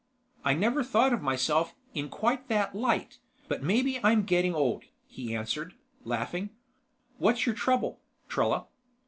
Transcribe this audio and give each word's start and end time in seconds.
"I 0.43 0.55
never 0.55 0.83
thought 0.83 1.13
of 1.13 1.21
myself 1.21 1.75
in 1.93 2.09
quite 2.09 2.47
that 2.47 2.73
light, 2.73 3.19
but 3.47 3.61
maybe 3.61 3.99
I'm 4.03 4.23
getting 4.23 4.55
old," 4.55 4.85
he 5.05 5.35
answered, 5.35 5.75
laughing. 6.05 6.49
"What's 7.19 7.45
your 7.45 7.53
trouble, 7.53 7.99
Trella?" 8.27 8.65